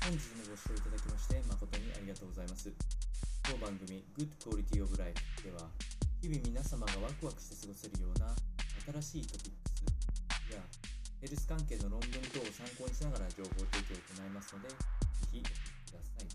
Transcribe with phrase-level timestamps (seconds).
[0.00, 2.72] 本日もご視聴いただきまして誠にありがとうございます。
[3.44, 5.12] 当番組 Good Quality of Life
[5.44, 5.68] では
[6.24, 8.32] 日々皆様がワクワクして過ごせるような
[9.04, 10.64] 新しいトピックスや
[11.20, 14.74] ヘルス関係の論文等を参考にしながら情報提供を行いますので、ぜ
[15.36, 16.32] ひお聞きください。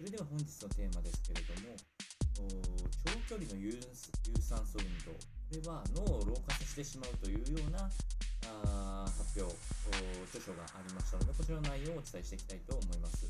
[0.00, 1.76] それでは本日のテーマですけれども、
[3.28, 3.76] 長距離の有
[4.40, 5.20] 酸素運動、こ
[5.52, 7.92] れは脳を老化させてしまうというような、
[10.28, 13.26] 著書がありましたので、こちらの内容をお伝えしていきたいと思います。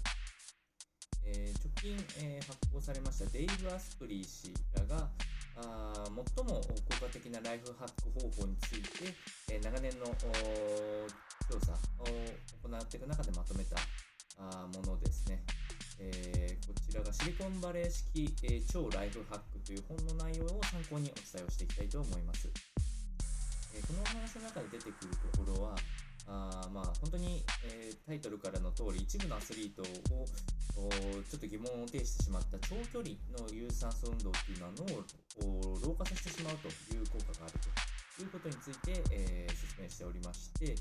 [1.24, 5.10] えー、直近、えー、発行されましたデイブ・アスプリー氏らが
[5.56, 9.12] あ最も効果的なライフハック方法について、
[9.50, 13.76] えー、長年の調査を行っていく中でまとめた
[14.38, 15.42] あものですね。
[16.01, 22.48] えー、こちらがシリコンバレー式、えー、超ライフハックという本の内容を参考にお伝えをしていきたいと思います。
[23.74, 25.76] えー、このお話の中で出てくるところは、
[26.28, 29.87] あまあ本当に、えー、タイトルからの通り一部のアスリートを
[31.24, 34.84] ちょっと疑問を呈してしまった長距離の有酸素運動っていうのは脳
[35.49, 37.59] を老化させてしまうという効果がある
[38.16, 40.76] ということについて、えー、説明しておりまして、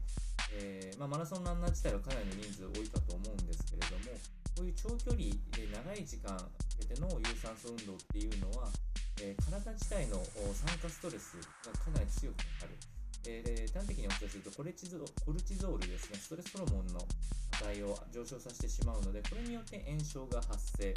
[0.53, 4.17] えー、まあ、マラソンランナー自体はかなりの人数多いかと思うんですけれども
[4.57, 6.43] こういう長距離で長い時間か
[6.79, 8.69] けての有酸素運動っていうのは、
[9.21, 10.17] え体自体の
[10.53, 12.96] 酸化ストレスがかなり強くかかる。
[13.27, 16.99] えー、端的にお伝えするとコルチゾコルチゾールですね、ストレスホルモンの
[17.59, 20.93] 値を上昇させてしまうので、これによって炎症が発生、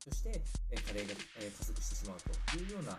[0.00, 2.98] そして、え加齢が、え加速してしまうというような、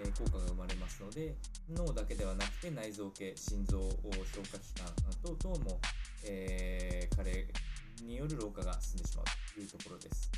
[0.00, 1.36] え効果が生まれますので、
[1.70, 4.90] 脳だけではなくて内臓系、心臓、消化器官
[5.22, 5.80] 等々も、
[6.24, 7.46] えー、加齢
[8.02, 10.30] による老化が進んでしまうというところです。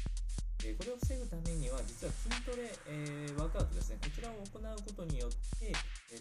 [0.65, 5.73] えこれを防ぐためには、実は筋トレ、えー、ワークアウトですね、こちらを行うことによって、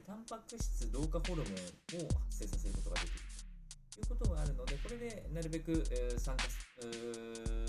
[0.06, 3.20] タンパク質同化ホルモンを発生させることができる
[3.98, 6.44] ということがあるので、これでなるべく、え酸化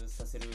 [0.07, 0.49] させる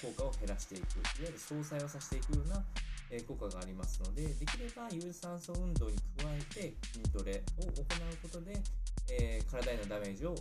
[0.00, 2.64] 効果を減らしていく、いわゆる相殺をさせていくような、
[3.10, 7.84] え効果がありますので、できれば有酸素運動に加えて筋トレを行う
[8.22, 8.62] ことで、
[9.10, 10.34] え体へのダメージを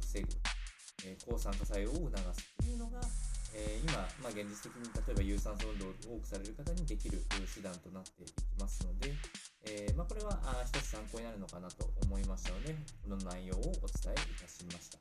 [0.00, 0.28] 防ぐ、
[1.04, 3.00] え抗酸化作用を促すというのが、
[3.54, 7.20] えー、今、まあ、現実的に例えば有酸素運動を多くされる方にできる
[7.54, 9.12] 手段となっていきますので、
[9.64, 12.74] えー、まあ、これはあ一つ参考になるのかなと思いましたので、
[13.04, 14.98] この内容をお伝えいたしました。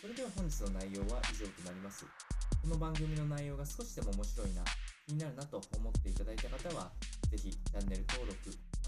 [0.00, 2.04] それでは本日の内容は以上となります。
[2.04, 4.62] この番組の内容が少しでも面白いな、
[5.06, 6.92] 気になるなと思っていただいた方は、
[7.30, 8.38] ぜひチャンネル登録、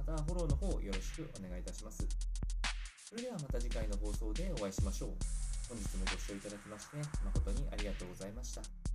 [0.06, 2.06] またフォローの方よろしくお願いいたします。
[3.08, 5.47] それではまた次回の放送でお会いしましょう。
[5.68, 8.87] 本日もご視聴いただきまして誠にありがとうございました。